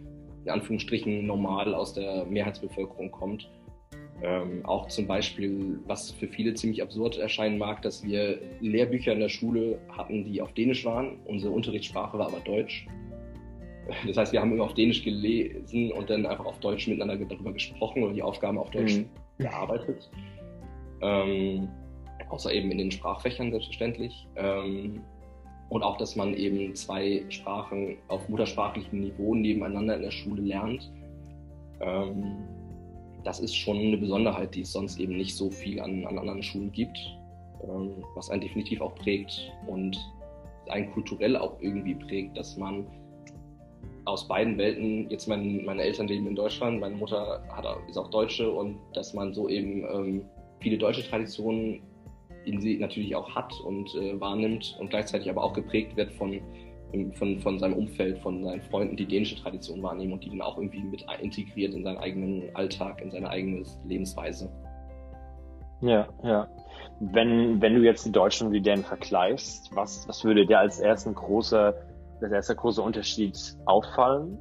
in 0.45 0.51
Anführungsstrichen 0.51 1.27
normal 1.27 1.75
aus 1.75 1.93
der 1.95 2.25
Mehrheitsbevölkerung 2.27 3.11
kommt. 3.11 3.51
Ähm, 4.23 4.65
auch 4.65 4.89
zum 4.89 5.07
Beispiel, 5.07 5.79
was 5.87 6.11
für 6.11 6.27
viele 6.27 6.55
ziemlich 6.55 6.83
absurd 6.83 7.19
erscheinen 7.19 7.59
mag, 7.59 7.83
dass 7.83 8.05
wir 8.05 8.41
Lehrbücher 8.61 9.13
in 9.13 9.21
der 9.21 9.29
Schule 9.29 9.79
hatten, 9.97 10.25
die 10.25 10.41
auf 10.43 10.53
Dänisch 10.55 10.85
waren. 10.85 11.19
Unsere 11.27 11.53
Unterrichtssprache 11.53 12.19
war 12.19 12.27
aber 12.27 12.41
Deutsch. 12.41 12.87
Das 14.07 14.17
heißt, 14.17 14.33
wir 14.33 14.41
haben 14.41 14.53
immer 14.53 14.65
auf 14.65 14.75
Dänisch 14.75 15.03
gelesen 15.03 15.93
und 15.93 16.11
dann 16.11 16.27
einfach 16.27 16.45
auf 16.45 16.59
Deutsch 16.61 16.87
miteinander 16.89 17.17
darüber 17.25 17.53
gesprochen 17.53 18.03
oder 18.03 18.13
die 18.13 18.23
Aufgaben 18.23 18.59
auf 18.59 18.71
Deutsch 18.71 18.99
mhm. 18.99 19.09
gearbeitet. 19.39 20.11
Ähm, 21.01 21.69
außer 22.29 22.53
eben 22.53 22.71
in 22.71 22.79
den 22.79 22.91
Sprachfächern 22.91 23.51
selbstverständlich. 23.51 24.27
Ähm, 24.37 25.01
und 25.71 25.83
auch, 25.83 25.97
dass 25.99 26.17
man 26.17 26.35
eben 26.35 26.75
zwei 26.75 27.25
Sprachen 27.29 27.97
auf 28.09 28.29
muttersprachlichem 28.29 29.01
Niveau 29.01 29.35
nebeneinander 29.35 29.97
in 29.97 30.03
der 30.03 30.11
Schule 30.11 30.43
lernt. 30.43 30.91
Ähm, 31.81 32.39
das 33.25 33.41
ist 33.41 33.55
schon 33.55 33.77
eine 33.77 33.99
Besonderheit, 33.99 34.55
die 34.55 34.63
es 34.63 34.73
sonst 34.73 34.99
eben 34.99 35.17
nicht 35.17 35.37
so 35.37 35.51
viel 35.51 35.81
an, 35.81 36.07
an 36.07 36.19
anderen 36.19 36.43
Schulen 36.43 36.73
gibt, 36.73 36.99
ähm, 37.63 38.03
was 38.15 38.31
einen 38.31 38.41
definitiv 38.41 38.81
auch 38.81 38.95
prägt 38.95 39.53
und 39.67 39.99
einen 40.69 40.91
kulturell 40.93 41.37
auch 41.37 41.61
irgendwie 41.61 41.95
prägt, 41.95 42.37
dass 42.37 42.57
man 42.57 42.87
aus 44.09 44.27
beiden 44.27 44.59
Welten, 44.59 45.09
jetzt 45.11 45.29
mein, 45.29 45.65
meine 45.65 45.83
Eltern 45.83 46.09
leben 46.09 46.27
in 46.27 46.35
Deutschland, 46.35 46.81
meine 46.81 46.97
Mutter 46.97 47.43
hat, 47.51 47.65
ist 47.89 47.99
auch 47.99 48.11
Deutsche 48.11 48.51
und 48.51 48.79
dass 48.95 49.15
man 49.15 49.33
so 49.35 49.49
eben 49.49 49.85
ähm, 49.85 50.25
viele 50.61 50.79
deutsche 50.79 51.09
Traditionen 51.09 51.83
in 52.45 52.61
sie 52.61 52.79
natürlich 52.79 53.15
auch 53.15 53.35
hat 53.35 53.53
und 53.65 53.95
äh, 53.95 54.19
wahrnimmt 54.21 54.77
und 54.81 54.91
gleichzeitig 54.91 55.29
aber 55.29 55.45
auch 55.45 55.53
geprägt 55.53 55.97
wird 55.97 56.13
von, 56.13 56.41
von, 57.15 57.39
von 57.41 57.59
seinem 57.59 57.75
Umfeld, 57.75 58.19
von 58.19 58.43
seinen 58.43 58.63
Freunden, 58.63 58.97
die 58.97 59.07
dänische 59.07 59.37
Tradition 59.37 59.83
wahrnehmen 59.83 60.15
und 60.15 60.25
die 60.25 60.31
dann 60.31 60.41
auch 60.41 60.57
irgendwie 60.57 60.83
mit 60.83 61.05
integriert 61.21 61.75
in 61.75 61.85
seinen 61.85 61.99
eigenen 61.99 62.57
Alltag, 62.57 63.03
in 63.03 63.11
seine 63.11 63.29
eigene 63.29 63.63
Lebensweise. 63.87 64.51
Ja, 65.83 66.09
ja. 66.25 66.49
Wenn, 67.01 67.61
wenn 67.61 67.75
du 67.75 67.83
jetzt 67.83 68.05
die 68.07 68.13
Deutschen 68.13 68.49
und 68.49 68.53
die 68.53 68.61
Dänen 68.61 68.85
vergleichst, 68.85 69.71
was, 69.77 70.09
was 70.09 70.25
würde 70.25 70.47
dir 70.47 70.59
als 70.59 70.81
ersten 70.81 71.15
großer 71.15 71.75
der 72.21 72.31
erste 72.31 72.55
große 72.55 72.83
Unterschied 72.83 73.39
auffallen? 73.67 74.39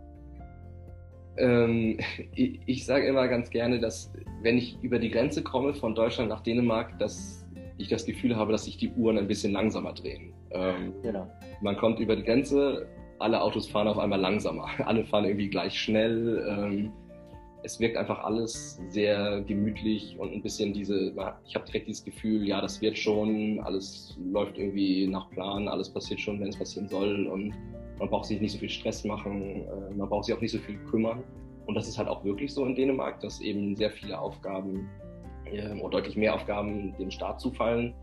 Ähm, 1.37 1.99
ich, 2.35 2.59
ich 2.65 2.85
sage 2.85 3.07
immer 3.07 3.27
ganz 3.27 3.49
gerne, 3.49 3.79
dass 3.79 4.11
wenn 4.41 4.57
ich 4.57 4.77
über 4.81 4.99
die 4.99 5.09
Grenze 5.09 5.43
komme 5.43 5.73
von 5.73 5.95
Deutschland 5.95 6.29
nach 6.29 6.41
Dänemark, 6.41 6.97
dass 6.99 7.45
ich 7.77 7.89
das 7.89 8.05
Gefühl 8.05 8.35
habe, 8.35 8.51
dass 8.51 8.65
sich 8.65 8.77
die 8.77 8.91
Uhren 8.93 9.17
ein 9.17 9.27
bisschen 9.27 9.53
langsamer 9.53 9.93
drehen. 9.93 10.33
Ähm, 10.51 10.93
genau. 11.03 11.29
Man 11.61 11.77
kommt 11.77 11.99
über 11.99 12.15
die 12.15 12.23
Grenze, 12.23 12.87
alle 13.19 13.41
Autos 13.41 13.67
fahren 13.67 13.87
auf 13.87 13.97
einmal 13.97 14.19
langsamer, 14.19 14.67
alle 14.85 15.05
fahren 15.05 15.25
irgendwie 15.25 15.49
gleich 15.49 15.79
schnell. 15.79 16.45
Ähm, 16.47 16.91
es 17.67 17.81
wirkt 17.81 17.97
einfach 17.97 18.23
alles 18.23 18.79
sehr 18.87 19.41
gemütlich 19.41 20.17
und 20.17 20.31
ein 20.31 20.41
bisschen 20.41 20.73
diese, 20.73 21.13
ich 21.45 21.53
habe 21.53 21.65
direkt 21.65 21.87
dieses 21.87 22.03
Gefühl, 22.03 22.47
ja, 22.47 22.61
das 22.61 22.81
wird 22.81 22.97
schon, 22.97 23.59
alles 23.59 24.17
läuft 24.31 24.57
irgendwie 24.57 25.05
nach 25.05 25.29
Plan, 25.31 25.67
alles 25.67 25.89
passiert 25.89 26.21
schon, 26.21 26.39
wenn 26.39 26.47
es 26.47 26.57
passieren 26.57 26.87
soll 26.87 27.27
und 27.27 27.53
man 27.99 28.09
braucht 28.09 28.25
sich 28.25 28.39
nicht 28.39 28.53
so 28.53 28.57
viel 28.57 28.69
Stress 28.69 29.03
machen, 29.03 29.65
äh, 29.67 29.93
man 29.95 30.07
braucht 30.07 30.25
sich 30.25 30.35
auch 30.35 30.39
nicht 30.39 30.51
so 30.51 30.59
viel 30.59 30.77
kümmern. 30.89 31.23
Und 31.65 31.75
das 31.75 31.89
ist 31.89 31.97
halt 31.97 32.07
auch 32.07 32.23
wirklich 32.23 32.53
so 32.53 32.65
in 32.65 32.73
Dänemark, 32.73 33.19
dass 33.19 33.41
eben 33.41 33.75
sehr 33.75 33.91
viele 33.91 34.17
Aufgaben 34.17 34.87
ähm, 35.51 35.81
oder 35.81 35.97
deutlich 35.97 36.15
mehr 36.15 36.33
Aufgaben 36.33 36.95
dem 36.97 37.11
Staat 37.11 37.41
zufallen, 37.41 37.93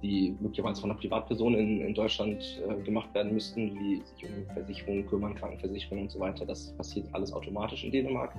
die 0.00 0.36
möglicherweise 0.38 0.80
von 0.80 0.92
einer 0.92 1.00
Privatperson 1.00 1.54
in, 1.54 1.80
in 1.80 1.94
Deutschland 1.94 2.62
äh, 2.68 2.80
gemacht 2.84 3.12
werden 3.14 3.32
müssten, 3.32 3.74
wie 3.80 3.96
sich 3.96 4.24
um 4.30 4.54
Versicherungen 4.54 5.06
kümmern, 5.08 5.34
Krankenversicherungen 5.34 6.04
und 6.04 6.10
so 6.12 6.20
weiter. 6.20 6.46
Das 6.46 6.72
passiert 6.76 7.08
alles 7.12 7.32
automatisch 7.32 7.82
in 7.82 7.90
Dänemark. 7.90 8.32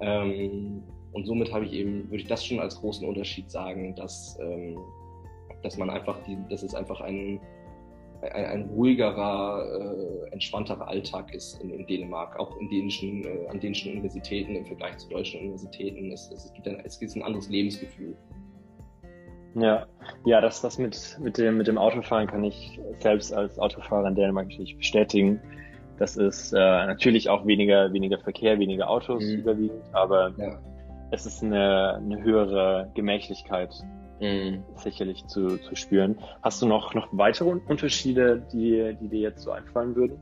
Ähm, 0.00 0.82
und 1.12 1.26
somit 1.26 1.52
habe 1.52 1.64
ich 1.64 1.72
eben, 1.72 2.04
würde 2.04 2.22
ich 2.22 2.26
das 2.26 2.44
schon 2.44 2.60
als 2.60 2.76
großen 2.80 3.06
Unterschied 3.06 3.50
sagen, 3.50 3.94
dass, 3.96 4.38
ähm, 4.40 4.78
dass 5.62 5.76
man 5.76 5.90
einfach, 5.90 6.18
die, 6.24 6.36
dass 6.48 6.62
es 6.62 6.74
einfach 6.74 7.00
ein, 7.00 7.40
ein, 8.22 8.44
ein 8.44 8.70
ruhigerer, 8.70 10.26
äh, 10.28 10.32
entspannterer 10.32 10.86
Alltag 10.86 11.34
ist 11.34 11.60
in, 11.62 11.70
in 11.70 11.86
Dänemark, 11.86 12.38
auch 12.38 12.56
in 12.58 12.68
dänischen, 12.68 13.24
äh, 13.24 13.46
an 13.48 13.58
dänischen 13.60 13.92
Universitäten 13.92 14.54
im 14.54 14.66
Vergleich 14.66 14.98
zu 14.98 15.08
deutschen 15.08 15.40
Universitäten. 15.40 16.12
Es, 16.12 16.30
es, 16.30 16.52
gibt 16.52 16.68
ein, 16.68 16.80
es 16.84 16.98
gibt 16.98 17.14
ein 17.16 17.22
anderes 17.22 17.48
Lebensgefühl. 17.48 18.16
Ja, 19.54 19.86
ja, 20.24 20.40
das, 20.40 20.60
das 20.60 20.78
mit, 20.78 21.18
mit, 21.20 21.38
dem, 21.38 21.56
mit 21.56 21.66
dem 21.66 21.78
Autofahren 21.78 22.26
kann 22.26 22.44
ich 22.44 22.78
selbst 22.98 23.32
als 23.32 23.58
Autofahrer 23.58 24.08
in 24.08 24.14
Dänemark 24.14 24.48
natürlich 24.48 24.76
bestätigen. 24.76 25.40
Das 25.98 26.16
ist 26.16 26.52
äh, 26.52 26.56
natürlich 26.56 27.28
auch 27.28 27.46
weniger, 27.46 27.92
weniger 27.92 28.18
Verkehr, 28.18 28.58
weniger 28.58 28.88
Autos 28.88 29.24
mhm. 29.24 29.40
überwiegend, 29.40 29.82
aber 29.92 30.32
ja. 30.36 30.58
es 31.10 31.26
ist 31.26 31.42
eine, 31.42 31.94
eine 31.96 32.22
höhere 32.22 32.90
Gemächlichkeit 32.94 33.74
mhm. 34.20 34.62
sicherlich 34.76 35.26
zu, 35.26 35.58
zu 35.58 35.74
spüren. 35.74 36.18
Hast 36.42 36.62
du 36.62 36.66
noch, 36.66 36.94
noch 36.94 37.08
weitere 37.12 37.48
Unterschiede, 37.48 38.46
die, 38.52 38.96
die 39.00 39.08
dir 39.08 39.20
jetzt 39.20 39.42
so 39.42 39.50
einfallen 39.50 39.96
würden? 39.96 40.18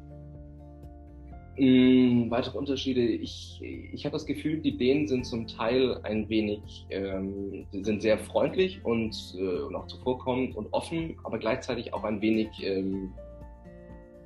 Ähm, 1.58 2.30
weitere 2.30 2.58
Unterschiede, 2.58 3.00
ich, 3.00 3.62
ich 3.62 4.04
habe 4.04 4.12
das 4.12 4.26
Gefühl, 4.26 4.58
die 4.58 4.76
Dänen 4.76 5.08
sind 5.08 5.24
zum 5.24 5.46
Teil 5.46 5.98
ein 6.02 6.28
wenig, 6.28 6.86
ähm, 6.90 7.66
sind 7.72 8.02
sehr 8.02 8.18
freundlich 8.18 8.84
und, 8.84 9.34
äh, 9.38 9.60
und 9.60 9.74
auch 9.74 9.86
zuvorkommend 9.86 10.54
und 10.54 10.70
offen, 10.72 11.16
aber 11.24 11.38
gleichzeitig 11.38 11.94
auch 11.94 12.04
ein 12.04 12.20
wenig, 12.20 12.48
ähm, 12.62 13.14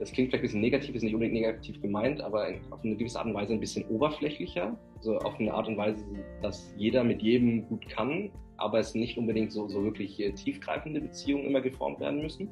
das 0.01 0.11
klingt 0.13 0.31
vielleicht 0.31 0.43
ein 0.43 0.47
bisschen 0.47 0.61
negativ, 0.63 0.95
ist 0.95 1.03
nicht 1.03 1.13
unbedingt 1.13 1.35
negativ 1.35 1.81
gemeint, 1.83 2.23
aber 2.23 2.49
auf 2.71 2.83
eine 2.83 2.97
gewisse 2.97 3.19
Art 3.19 3.27
und 3.27 3.35
Weise 3.35 3.53
ein 3.53 3.61
bisschen 3.61 3.85
oberflächlicher, 3.89 4.77
also 4.97 5.19
auf 5.19 5.39
eine 5.39 5.53
Art 5.53 5.69
und 5.69 5.77
Weise, 5.77 6.03
dass 6.41 6.75
jeder 6.79 7.05
mit 7.05 7.21
jedem 7.21 7.69
gut 7.69 7.87
kann, 7.91 8.31
aber 8.57 8.79
es 8.79 8.95
nicht 8.95 9.19
unbedingt 9.19 9.53
so, 9.53 9.69
so 9.69 9.85
wirklich 9.85 10.19
äh, 10.19 10.33
tiefgreifende 10.33 11.03
Beziehungen 11.03 11.45
immer 11.45 11.61
geformt 11.61 12.01
werden 12.01 12.23
müssen. 12.23 12.49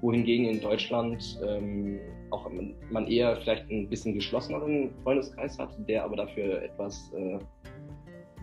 Wohingegen 0.00 0.46
in 0.46 0.60
Deutschland 0.60 1.38
ähm, 1.46 2.00
auch 2.30 2.50
man 2.90 3.06
eher 3.06 3.36
vielleicht 3.36 3.70
ein 3.70 3.88
bisschen 3.88 4.14
geschlosseneren 4.14 4.90
Freundeskreis 5.02 5.58
hat, 5.58 5.76
der 5.88 6.04
aber 6.04 6.16
dafür 6.16 6.62
etwas 6.62 7.12
äh, 7.14 7.38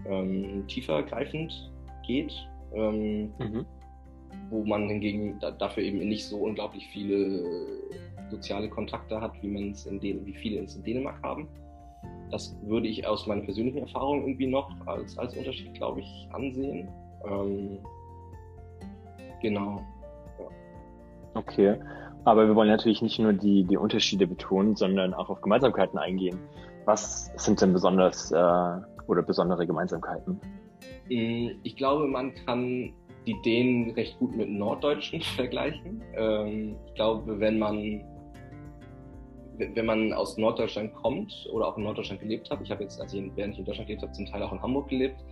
ähm, 0.08 0.64
tiefer 0.68 1.02
greifend 1.04 1.72
geht, 2.06 2.34
ähm, 2.76 3.32
mhm. 3.40 3.66
Wo 4.50 4.64
man 4.64 4.88
hingegen 4.88 5.40
da, 5.40 5.52
dafür 5.52 5.84
eben 5.84 6.00
nicht 6.00 6.26
so 6.26 6.38
unglaublich 6.38 6.88
viele 6.88 7.44
soziale 8.30 8.70
Kontakte 8.70 9.20
hat, 9.20 9.32
wie 9.42 9.48
man 9.48 9.72
es 9.72 9.86
in 9.86 10.00
Dän 10.00 10.26
wie 10.26 10.34
viele 10.34 10.62
es 10.62 10.76
in 10.76 10.84
Dänemark 10.84 11.22
haben. 11.24 11.48
Das 12.32 12.56
würde 12.64 12.88
ich 12.88 13.06
aus 13.06 13.28
meiner 13.28 13.42
persönlichen 13.42 13.80
Erfahrung 13.80 14.22
irgendwie 14.22 14.48
noch 14.48 14.70
als, 14.88 15.18
als 15.18 15.36
Unterschied, 15.38 15.74
glaube 15.76 16.02
ich, 16.02 16.28
ansehen. 16.32 16.90
Ähm, 17.26 17.80
genau. 19.42 19.80
Okay. 21.36 21.76
Aber 22.26 22.48
wir 22.48 22.56
wollen 22.56 22.70
natürlich 22.70 23.02
nicht 23.02 23.20
nur 23.20 23.34
die, 23.34 23.66
die 23.66 23.78
Unterschiede 23.78 24.28
betonen, 24.28 24.76
sondern 24.76 25.14
auch 25.14 25.30
auf 25.30 25.42
Gemeinsamkeiten 25.42 26.00
eingehen. 26.00 26.40
Was 26.86 27.32
sind 27.36 27.62
denn 27.62 27.74
besonders 27.74 28.32
äh, 28.32 28.36
oder 29.08 29.22
besondere 29.22 29.68
Gemeinsamkeiten? 29.68 30.40
Mm, 31.10 31.50
ich 31.64 31.76
glaube, 31.76 32.08
man 32.08 32.34
kann 32.46 32.94
die 33.26 33.36
Dänen 33.44 33.92
recht 33.92 34.18
gut 34.20 34.36
mit 34.36 34.50
Norddeutschen 34.50 35.22
vergleichen. 35.36 36.02
Ähm, 36.16 36.76
ich 36.88 36.94
glaube, 36.96 37.40
wenn 37.40 37.60
man 37.60 38.04
wenn 39.58 39.86
man 39.86 40.14
aus 40.14 40.36
Norddeutschland 40.36 40.96
kommt 40.96 41.48
oder 41.52 41.68
auch 41.68 41.78
in 41.78 41.84
Norddeutschland 41.84 42.20
gelebt 42.20 42.50
hat, 42.50 42.60
ich 42.64 42.72
habe 42.72 42.82
jetzt, 42.82 43.00
als 43.00 43.14
ich, 43.14 43.24
während 43.36 43.54
ich 43.54 43.60
in 43.60 43.66
Deutschland 43.66 43.88
gelebt 43.88 44.02
habe, 44.02 44.12
zum 44.12 44.26
Teil 44.26 44.42
auch 44.42 44.52
in 44.52 44.60
Hamburg 44.60 44.88
gelebt, 44.90 45.24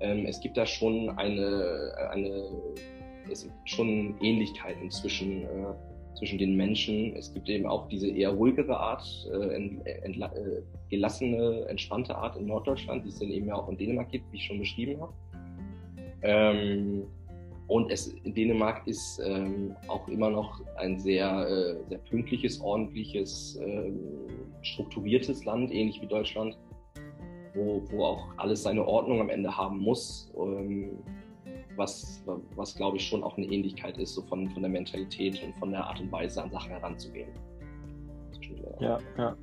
ähm, 0.00 0.26
es 0.26 0.40
gibt 0.40 0.56
da 0.56 0.66
schon 0.66 1.08
eine, 1.10 1.94
eine 2.10 2.50
es 3.30 3.44
gibt 3.44 3.70
schon 3.70 4.14
Ähnlichkeiten 4.20 4.90
zwischen, 4.90 5.44
äh, 5.44 5.74
zwischen 6.16 6.38
den 6.38 6.56
Menschen. 6.56 7.14
Es 7.16 7.32
gibt 7.32 7.48
eben 7.48 7.66
auch 7.66 7.88
diese 7.88 8.08
eher 8.08 8.30
ruhigere 8.30 8.76
Art, 8.76 9.04
äh, 9.32 9.54
ent, 9.54 9.86
ent, 9.86 10.16
äh, 10.16 10.62
gelassene, 10.90 11.66
entspannte 11.68 12.16
Art 12.16 12.36
in 12.36 12.46
Norddeutschland, 12.46 13.04
die 13.04 13.10
es 13.10 13.18
dann 13.18 13.30
eben 13.30 13.46
ja 13.46 13.54
auch 13.54 13.68
in 13.68 13.78
Dänemark 13.78 14.10
gibt, 14.10 14.30
wie 14.32 14.36
ich 14.36 14.44
schon 14.44 14.58
beschrieben 14.58 15.00
habe. 15.00 15.12
Ähm, 16.22 17.04
und 17.68 17.90
es, 17.90 18.14
Dänemark 18.24 18.86
ist 18.86 19.20
ähm, 19.24 19.74
auch 19.88 20.06
immer 20.08 20.30
noch 20.30 20.60
ein 20.76 20.98
sehr, 20.98 21.46
äh, 21.48 21.88
sehr 21.88 21.98
pünktliches, 21.98 22.60
ordentliches, 22.60 23.56
äh, 23.56 23.92
strukturiertes 24.62 25.44
Land, 25.44 25.72
ähnlich 25.72 26.00
wie 26.02 26.06
Deutschland, 26.06 26.58
wo, 27.54 27.82
wo 27.90 28.04
auch 28.04 28.28
alles 28.36 28.62
seine 28.62 28.86
Ordnung 28.86 29.20
am 29.20 29.30
Ende 29.30 29.56
haben 29.56 29.78
muss. 29.78 30.32
Ähm, 30.36 30.98
was, 31.76 32.22
was 32.54 32.74
glaube 32.74 32.98
ich 32.98 33.06
schon 33.06 33.22
auch 33.22 33.36
eine 33.36 33.46
Ähnlichkeit 33.46 33.96
ist, 33.96 34.14
so 34.14 34.22
von, 34.22 34.48
von 34.50 34.62
der 34.62 34.70
Mentalität 34.70 35.42
und 35.42 35.54
von 35.56 35.70
der 35.70 35.84
Art 35.86 36.00
und 36.00 36.12
Weise 36.12 36.42
an 36.42 36.50
Sachen 36.50 36.70
heranzugehen. 36.70 37.30
Ja, 38.80 38.98
ja. 39.16 39.36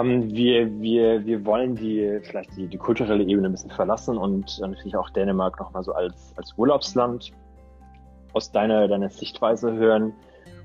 Ähm, 0.00 0.30
wir, 0.34 0.80
wir, 0.80 1.24
wir 1.24 1.44
wollen 1.44 1.76
die, 1.76 2.20
vielleicht 2.22 2.56
die, 2.56 2.66
die 2.66 2.78
kulturelle 2.78 3.22
Ebene 3.24 3.48
ein 3.48 3.52
bisschen 3.52 3.70
verlassen 3.70 4.16
und 4.16 4.58
natürlich 4.60 4.96
auch 4.96 5.10
Dänemark 5.10 5.58
nochmal 5.60 5.84
so 5.84 5.92
als, 5.92 6.32
als 6.36 6.54
Urlaubsland 6.56 7.32
aus 8.32 8.50
deiner, 8.50 8.88
deiner 8.88 9.10
Sichtweise 9.10 9.72
hören. 9.72 10.12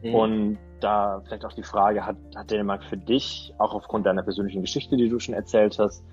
Mhm. 0.04 0.16
Und 0.16 0.58
da 0.80 1.22
vielleicht 1.26 1.46
auch 1.46 1.54
die 1.54 1.64
Frage, 1.64 2.06
hat, 2.06 2.18
hat 2.36 2.50
Dänemark 2.52 2.84
für 2.84 2.98
dich, 2.98 3.54
auch 3.58 3.74
aufgrund 3.74 4.06
deiner 4.06 4.24
persönlichen 4.24 4.62
Geschichte, 4.62 4.96
die 4.96 5.10
du 5.10 5.20
schon 5.20 5.36
erzählt 5.36 5.78
hast, 5.78 6.04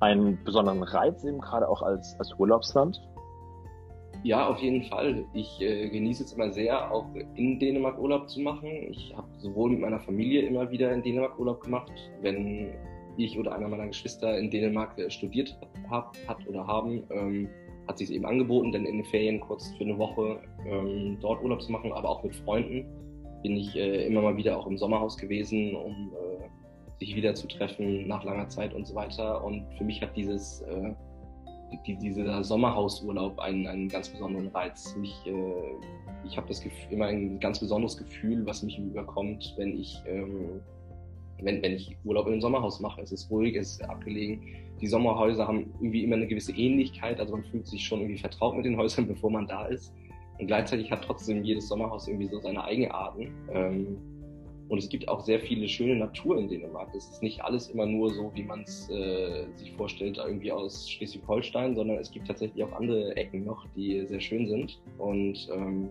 einen 0.00 0.42
besonderen 0.44 0.82
Reiz 0.82 1.24
eben 1.24 1.40
gerade 1.40 1.68
auch 1.68 1.82
als, 1.82 2.16
als 2.18 2.32
Urlaubsland? 2.38 3.00
Ja, 4.24 4.48
auf 4.48 4.58
jeden 4.58 4.84
Fall. 4.84 5.24
Ich 5.34 5.60
äh, 5.60 5.88
genieße 5.88 6.22
es 6.22 6.32
immer 6.32 6.52
sehr, 6.52 6.92
auch 6.92 7.06
in 7.34 7.58
Dänemark 7.58 7.98
Urlaub 7.98 8.28
zu 8.28 8.40
machen. 8.40 8.70
Ich 8.90 9.12
habe 9.16 9.26
sowohl 9.38 9.70
mit 9.70 9.80
meiner 9.80 9.98
Familie 9.98 10.42
immer 10.42 10.70
wieder 10.70 10.92
in 10.92 11.02
Dänemark 11.02 11.38
Urlaub 11.40 11.60
gemacht, 11.60 11.90
wenn 12.20 12.72
ich 13.16 13.36
oder 13.38 13.54
einer 13.54 13.68
meiner 13.68 13.88
Geschwister 13.88 14.38
in 14.38 14.50
Dänemark 14.50 14.96
äh, 14.98 15.10
studiert 15.10 15.58
hab, 15.90 16.16
hat 16.28 16.46
oder 16.46 16.66
haben, 16.66 17.02
ähm, 17.10 17.48
hat 17.88 17.98
sich 17.98 18.12
eben 18.12 18.24
angeboten, 18.24 18.70
dann 18.70 18.86
in 18.86 18.98
den 18.98 19.04
Ferien 19.04 19.40
kurz 19.40 19.72
für 19.76 19.84
eine 19.84 19.98
Woche 19.98 20.40
ähm, 20.66 21.18
dort 21.20 21.42
Urlaub 21.42 21.60
zu 21.60 21.72
machen, 21.72 21.92
aber 21.92 22.08
auch 22.08 22.22
mit 22.22 22.34
Freunden 22.36 22.86
bin 23.42 23.56
ich 23.56 23.74
äh, 23.76 24.06
immer 24.06 24.22
mal 24.22 24.36
wieder 24.36 24.56
auch 24.56 24.68
im 24.68 24.78
Sommerhaus 24.78 25.16
gewesen, 25.16 25.74
um 25.74 26.12
äh, 26.12 27.04
sich 27.04 27.16
wieder 27.16 27.34
zu 27.34 27.48
treffen 27.48 28.06
nach 28.06 28.22
langer 28.22 28.48
Zeit 28.48 28.72
und 28.72 28.86
so 28.86 28.94
weiter. 28.94 29.44
Und 29.44 29.66
für 29.76 29.84
mich 29.84 30.00
hat 30.00 30.16
dieses 30.16 30.62
äh, 30.62 30.94
die, 31.86 31.96
dieser 31.96 32.44
Sommerhausurlaub 32.44 33.38
einen, 33.38 33.66
einen 33.66 33.88
ganz 33.88 34.08
besonderen 34.08 34.48
Reiz. 34.48 34.94
Mich, 34.96 35.14
äh, 35.26 35.32
ich 36.24 36.36
habe 36.36 36.48
das 36.48 36.60
Gefühl, 36.60 36.92
immer 36.92 37.06
ein 37.06 37.40
ganz 37.40 37.60
besonderes 37.60 37.96
Gefühl, 37.96 38.44
was 38.46 38.62
mich 38.62 38.78
überkommt, 38.78 39.54
wenn 39.56 39.78
ich, 39.78 40.00
ähm, 40.06 40.60
wenn, 41.40 41.62
wenn 41.62 41.72
ich 41.72 41.96
Urlaub 42.04 42.26
in 42.26 42.32
einem 42.32 42.40
Sommerhaus 42.40 42.80
mache. 42.80 43.00
Es 43.02 43.12
ist 43.12 43.30
ruhig, 43.30 43.56
es 43.56 43.72
ist 43.72 43.84
abgelegen. 43.84 44.42
Die 44.80 44.86
Sommerhäuser 44.86 45.46
haben 45.46 45.72
irgendwie 45.80 46.04
immer 46.04 46.16
eine 46.16 46.26
gewisse 46.26 46.52
Ähnlichkeit, 46.52 47.20
also 47.20 47.32
man 47.32 47.44
fühlt 47.44 47.66
sich 47.66 47.84
schon 47.84 48.00
irgendwie 48.00 48.20
vertraut 48.20 48.56
mit 48.56 48.64
den 48.64 48.76
Häusern, 48.76 49.06
bevor 49.08 49.30
man 49.30 49.46
da 49.46 49.66
ist. 49.66 49.92
Und 50.38 50.46
gleichzeitig 50.46 50.90
hat 50.90 51.04
trotzdem 51.04 51.44
jedes 51.44 51.68
Sommerhaus 51.68 52.08
irgendwie 52.08 52.28
so 52.28 52.40
seine 52.40 52.64
Eigenarten. 52.64 53.32
Ähm, 53.52 53.98
und 54.72 54.78
es 54.78 54.88
gibt 54.88 55.06
auch 55.06 55.20
sehr 55.20 55.38
viele 55.38 55.68
schöne 55.68 55.96
Natur 55.96 56.38
in 56.38 56.48
Dänemark. 56.48 56.94
Es 56.94 57.06
ist 57.10 57.22
nicht 57.22 57.44
alles 57.44 57.68
immer 57.68 57.84
nur 57.84 58.08
so, 58.08 58.32
wie 58.34 58.42
man 58.42 58.62
es 58.62 58.88
äh, 58.88 59.44
sich 59.54 59.70
vorstellt, 59.72 60.16
irgendwie 60.16 60.50
aus 60.50 60.90
Schleswig-Holstein, 60.90 61.74
sondern 61.76 61.98
es 61.98 62.10
gibt 62.10 62.26
tatsächlich 62.26 62.64
auch 62.64 62.72
andere 62.72 63.14
Ecken 63.14 63.44
noch, 63.44 63.66
die 63.76 64.06
sehr 64.06 64.20
schön 64.20 64.48
sind. 64.48 64.80
Und 64.96 65.46
ähm, 65.52 65.90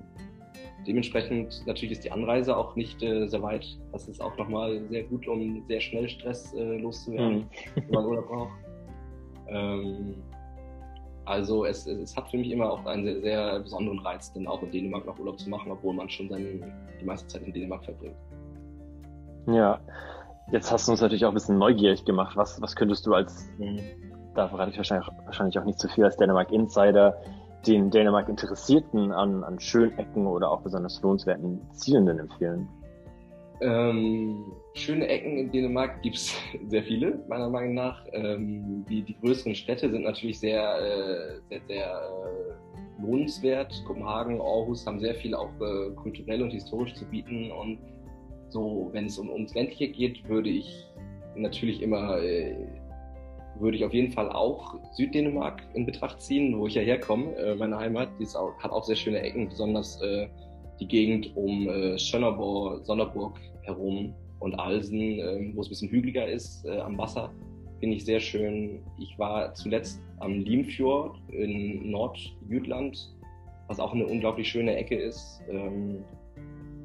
dementsprechend 0.87 1.61
natürlich 1.67 1.91
ist 1.91 2.05
die 2.05 2.11
Anreise 2.11 2.57
auch 2.57 2.75
nicht 2.75 3.03
äh, 3.03 3.27
sehr 3.27 3.43
weit. 3.43 3.67
Das 3.91 4.07
ist 4.07 4.19
auch 4.19 4.35
nochmal 4.35 4.81
sehr 4.89 5.03
gut, 5.03 5.27
um 5.27 5.63
sehr 5.67 5.79
schnell 5.79 6.09
Stress 6.09 6.51
äh, 6.55 6.77
loszuwerden, 6.77 7.37
mhm. 7.37 7.45
wenn 7.75 7.91
man 7.91 8.05
Urlaub 8.07 8.27
braucht. 8.29 8.53
Ähm, 9.47 10.15
also 11.25 11.65
es, 11.65 11.85
es, 11.85 12.17
hat 12.17 12.31
für 12.31 12.37
mich 12.39 12.49
immer 12.49 12.71
auch 12.71 12.83
einen 12.87 13.03
sehr, 13.03 13.21
sehr 13.21 13.59
besonderen 13.59 13.99
Reiz, 13.99 14.33
dann 14.33 14.47
auch 14.47 14.63
in 14.63 14.71
Dänemark 14.71 15.05
noch 15.05 15.19
Urlaub 15.19 15.37
zu 15.37 15.51
machen, 15.51 15.71
obwohl 15.71 15.93
man 15.93 16.09
schon 16.09 16.29
seine, 16.29 16.73
die 16.99 17.05
meiste 17.05 17.27
Zeit 17.27 17.43
in 17.43 17.53
Dänemark 17.53 17.85
verbringt. 17.85 18.15
Ja, 19.47 19.79
jetzt 20.51 20.71
hast 20.71 20.87
du 20.87 20.91
uns 20.91 21.01
natürlich 21.01 21.25
auch 21.25 21.29
ein 21.29 21.35
bisschen 21.35 21.57
neugierig 21.57 22.05
gemacht. 22.05 22.35
Was, 22.37 22.61
was 22.61 22.75
könntest 22.75 23.05
du 23.05 23.13
als, 23.13 23.49
mhm. 23.57 23.79
da 24.35 24.47
verrate 24.47 24.71
ich 24.71 24.77
wahrscheinlich, 24.77 25.07
wahrscheinlich 25.25 25.57
auch 25.59 25.65
nicht 25.65 25.79
zu 25.79 25.87
viel 25.87 26.05
als 26.05 26.17
Dänemark 26.17 26.51
Insider, 26.51 27.17
den 27.65 27.91
Dänemark 27.91 28.27
Interessierten 28.27 29.11
an, 29.11 29.43
an 29.43 29.59
schönen 29.59 29.97
Ecken 29.97 30.25
oder 30.25 30.51
auch 30.51 30.61
besonders 30.61 31.01
lohnenswerten 31.01 31.61
Zielen 31.73 32.05
denn 32.05 32.19
empfehlen? 32.19 32.67
Ähm, 33.61 34.51
schöne 34.73 35.07
Ecken 35.07 35.37
in 35.37 35.51
Dänemark 35.51 36.01
gibt 36.01 36.15
es 36.15 36.35
sehr 36.67 36.83
viele, 36.83 37.23
meiner 37.27 37.49
Meinung 37.49 37.75
nach. 37.75 38.05
Ähm, 38.11 38.83
die, 38.89 39.03
die 39.03 39.15
größeren 39.19 39.53
Städte 39.53 39.89
sind 39.91 40.03
natürlich 40.03 40.39
sehr, 40.39 40.61
äh, 40.61 41.39
sehr, 41.49 41.61
sehr 41.67 41.85
äh, 41.85 43.01
lohnenswert. 43.01 43.83
Kopenhagen, 43.85 44.41
Aarhus 44.41 44.85
haben 44.87 44.99
sehr 44.99 45.13
viel 45.13 45.35
auch 45.35 45.51
äh, 45.61 45.91
kulturell 45.95 46.41
und 46.41 46.49
historisch 46.49 46.95
zu 46.95 47.05
bieten 47.05 47.51
und 47.51 47.77
so, 48.51 48.89
wenn 48.91 49.05
es 49.05 49.17
um, 49.17 49.29
ums 49.29 49.53
Ländliche 49.53 49.89
geht, 49.89 50.27
würde 50.27 50.49
ich 50.49 50.87
natürlich 51.35 51.81
immer, 51.81 52.21
äh, 52.21 52.55
würde 53.59 53.77
ich 53.77 53.85
auf 53.85 53.93
jeden 53.93 54.11
Fall 54.11 54.31
auch 54.31 54.75
Süddänemark 54.93 55.61
in 55.73 55.85
Betracht 55.85 56.21
ziehen, 56.21 56.57
wo 56.57 56.67
ich 56.67 56.75
ja 56.75 56.81
herkomme. 56.81 57.35
Äh, 57.35 57.55
meine 57.55 57.77
Heimat, 57.77 58.09
die 58.19 58.25
auch, 58.35 58.57
hat 58.59 58.71
auch 58.71 58.83
sehr 58.83 58.95
schöne 58.95 59.19
Ecken, 59.19 59.49
besonders 59.49 60.01
äh, 60.01 60.27
die 60.79 60.87
Gegend 60.87 61.35
um 61.35 61.67
äh, 61.69 61.97
Schönnerborg, 61.97 62.85
Sonderburg 62.85 63.39
herum 63.63 64.13
und 64.39 64.55
Alsen, 64.55 65.19
äh, 65.19 65.51
wo 65.53 65.61
es 65.61 65.67
ein 65.67 65.69
bisschen 65.69 65.89
hügeliger 65.89 66.27
ist 66.27 66.65
äh, 66.65 66.79
am 66.79 66.97
Wasser, 66.97 67.31
finde 67.79 67.95
ich 67.95 68.05
sehr 68.05 68.19
schön. 68.19 68.79
Ich 68.99 69.17
war 69.19 69.53
zuletzt 69.53 70.01
am 70.19 70.39
Limfjord 70.39 71.17
in 71.29 71.91
Nordjütland 71.91 73.11
was 73.71 73.79
auch 73.79 73.93
eine 73.93 74.05
unglaublich 74.05 74.49
schöne 74.49 74.75
Ecke 74.75 74.95
ist. 74.95 75.41
Ähm, 75.49 76.03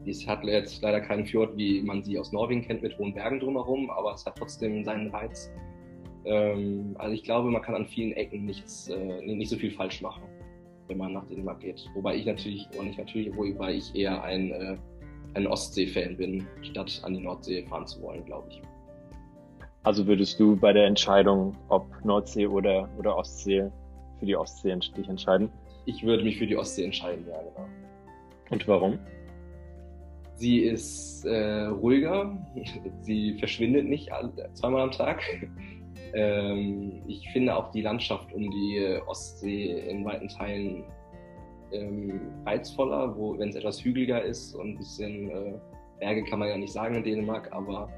es 0.07 0.27
hat 0.27 0.45
jetzt 0.45 0.83
leider 0.83 1.01
keinen 1.01 1.27
Fjord, 1.27 1.57
wie 1.57 1.83
man 1.83 2.03
sie 2.03 2.19
aus 2.19 2.33
Norwegen 2.33 2.63
kennt, 2.63 2.83
mit 2.83 2.97
hohen 2.99 3.13
Bergen 3.15 3.41
drumherum, 3.41 3.91
aber 3.91 4.15
es 4.15 4.25
hat 4.25 4.37
trotzdem 4.39 4.85
seinen 4.85 5.11
Reiz. 5.11 5.51
Ähm, 6.25 6.95
also 6.99 7.15
ich 7.15 7.25
glaube, 7.25 7.51
man 7.51 7.63
kann 7.63 7.75
an 7.75 7.87
vielen 7.87 8.13
Ecken 8.13 8.45
nichts, 8.45 8.89
äh, 8.89 9.23
nicht 9.23 9.51
so 9.51 9.57
viel 9.57 9.71
falsch 9.71 10.03
machen, 10.03 10.23
wenn 10.89 10.99
man 10.99 11.13
nach 11.13 11.27
Dänemark 11.27 11.61
geht. 11.61 11.85
Wobei 11.95 12.17
ich 12.17 12.27
natürlich, 12.27 12.69
und 12.79 12.87
nicht 12.87 12.99
natürlich, 12.99 13.37
wobei 13.37 13.75
ich 13.75 13.95
eher 13.95 14.23
ein, 14.23 14.51
äh, 14.53 14.77
ein 15.35 15.47
Ostsee-Fan 15.47 16.17
bin, 16.17 16.47
statt 16.63 17.01
an 17.05 17.15
die 17.15 17.21
Nordsee 17.21 17.65
fahren 17.67 17.87
zu 17.87 18.01
wollen, 18.03 18.25
glaube 18.25 18.49
ich. 18.51 18.63
Also 19.83 20.07
würdest 20.07 20.41
du 20.41 20.57
bei 20.57 20.73
der 20.73 20.87
Entscheidung, 20.87 21.57
ob 21.69 21.87
Nordsee 22.05 22.47
oder, 22.47 22.89
oder 22.99 23.17
Ostsee, 23.17 23.71
für 24.19 24.27
die 24.27 24.37
Ostsee 24.37 24.77
dich 24.97 25.09
entscheiden? 25.09 25.49
Ich 25.85 26.03
würde 26.03 26.25
mich 26.25 26.39
für 26.39 26.47
die 26.47 26.57
Ostsee 26.57 26.85
entscheiden, 26.85 27.25
ja, 27.29 27.41
genau. 27.41 27.69
Und 28.51 28.67
warum? 28.67 28.99
Sie 30.37 30.61
ist 30.61 31.25
äh, 31.25 31.65
ruhiger, 31.65 32.37
sie 33.01 33.39
verschwindet 33.39 33.87
nicht 33.87 34.11
zweimal 34.55 34.83
am 34.83 34.91
Tag. 34.93 35.23
Ähm, 36.15 37.03
ich 37.09 37.29
finde 37.31 37.55
auch 37.55 37.73
die 37.73 37.83
Landschaft 37.83 38.33
um 38.33 38.49
die 38.51 38.99
Ostsee 39.07 39.81
in 39.91 40.05
weiten 40.05 40.29
Teilen 40.29 40.85
ähm, 41.73 42.33
reizvoller, 42.47 43.15
wo 43.17 43.39
wenn 43.39 43.51
es 43.51 43.57
etwas 43.57 43.85
hügeliger 43.85 44.23
ist 44.23 44.55
und 44.55 44.71
ein 44.71 44.79
bisschen 44.79 45.31
äh, 45.31 45.55
Berge 45.99 46.25
kann 46.25 46.39
man 46.39 46.49
ja 46.49 46.57
nicht 46.57 46.73
sagen 46.73 46.95
in 46.95 47.05
Dänemark, 47.05 47.53
aber 47.53 47.91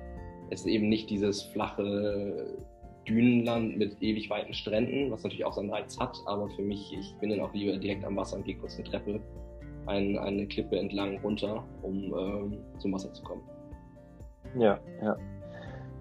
es 0.51 0.61
ist 0.61 0.67
eben 0.67 0.89
nicht 0.89 1.11
dieses 1.11 1.43
flache 1.43 2.59
Dünenland 3.07 3.77
mit 3.77 4.03
ewig 4.03 4.31
weiten 4.31 4.53
Stränden, 4.53 5.11
was 5.11 5.23
natürlich 5.23 5.45
auch 5.45 5.53
seinen 5.53 5.71
Reiz 5.71 5.99
hat, 5.99 6.17
aber 6.27 6.49
für 6.51 6.63
mich, 6.63 6.93
ich 6.99 7.15
bin 7.21 7.31
dann 7.31 7.41
auch 7.41 7.53
lieber 7.53 7.77
direkt 7.77 8.05
am 8.05 8.17
Wasser 8.17 8.37
und 8.37 8.45
gehe 8.45 8.57
kurz 8.57 8.77
eine 8.77 8.85
Treppe 8.85 9.21
ein, 9.87 10.19
eine 10.19 10.47
Klippe 10.47 10.79
entlang 10.79 11.19
runter, 11.19 11.65
um 11.83 12.15
ähm, 12.15 12.59
zum 12.79 12.93
Wasser 12.93 13.13
zu 13.13 13.23
kommen. 13.23 13.43
Ja, 14.57 14.79
ja. 15.03 15.17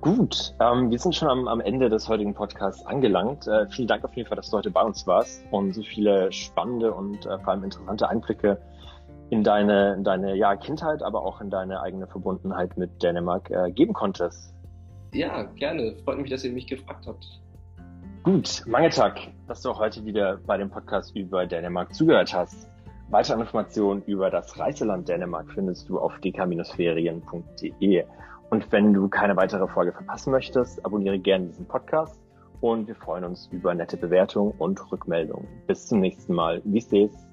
Gut, 0.01 0.53
ähm, 0.59 0.91
wir 0.91 0.99
sind 0.99 1.15
schon 1.15 1.27
am, 1.27 1.47
am 1.47 1.59
Ende 1.59 1.89
des 1.89 2.07
heutigen 2.07 2.33
Podcasts 2.33 2.85
angelangt. 2.85 3.47
Äh, 3.47 3.67
vielen 3.69 3.87
Dank 3.87 4.03
auf 4.05 4.13
jeden 4.13 4.29
Fall, 4.29 4.35
dass 4.35 4.49
du 4.49 4.57
heute 4.57 4.69
bei 4.69 4.83
uns 4.83 5.07
warst 5.07 5.43
und 5.51 5.73
so 5.73 5.81
viele 5.81 6.31
spannende 6.31 6.93
und 6.93 7.25
äh, 7.25 7.39
vor 7.39 7.49
allem 7.49 7.63
interessante 7.63 8.07
Einblicke 8.07 8.61
in 9.29 9.43
deine, 9.43 9.95
in 9.95 10.03
deine 10.03 10.35
ja, 10.35 10.55
Kindheit, 10.55 11.01
aber 11.01 11.23
auch 11.23 11.41
in 11.41 11.49
deine 11.49 11.81
eigene 11.81 12.07
Verbundenheit 12.07 12.77
mit 12.77 13.01
Dänemark 13.01 13.49
äh, 13.49 13.71
geben 13.71 13.93
konntest. 13.93 14.53
Ja, 15.13 15.43
gerne. 15.43 15.95
Freut 16.03 16.19
mich, 16.19 16.29
dass 16.29 16.43
ihr 16.43 16.51
mich 16.51 16.67
gefragt 16.67 17.07
habt. 17.07 17.25
Gut, 18.23 18.63
Mangetag, 18.67 19.19
dass 19.47 19.61
du 19.61 19.71
auch 19.71 19.79
heute 19.79 20.05
wieder 20.05 20.37
bei 20.45 20.57
dem 20.57 20.69
Podcast 20.69 21.15
über 21.15 21.45
Dänemark 21.45 21.93
zugehört 21.93 22.33
hast. 22.33 22.69
Weitere 23.09 23.39
Informationen 23.39 24.03
über 24.05 24.29
das 24.29 24.59
Reiseland 24.59 25.07
Dänemark 25.07 25.49
findest 25.53 25.87
du 25.87 25.97
auf 25.97 26.19
dk-ferien.de. 26.19 28.03
Und 28.49 28.71
wenn 28.71 28.93
du 28.93 29.07
keine 29.07 29.37
weitere 29.37 29.67
Folge 29.67 29.93
verpassen 29.93 30.31
möchtest, 30.31 30.85
abonniere 30.85 31.17
gerne 31.17 31.47
diesen 31.47 31.67
Podcast 31.67 32.19
und 32.59 32.87
wir 32.87 32.95
freuen 32.95 33.23
uns 33.23 33.47
über 33.51 33.73
nette 33.73 33.95
Bewertungen 33.95 34.53
und 34.57 34.91
Rückmeldungen. 34.91 35.47
Bis 35.67 35.87
zum 35.87 36.01
nächsten 36.01 36.33
Mal. 36.33 36.61
Wie 36.65 36.81
seht's? 36.81 37.25